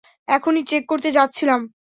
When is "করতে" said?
0.91-1.09